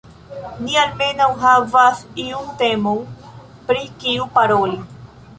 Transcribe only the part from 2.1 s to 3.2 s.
iun temon,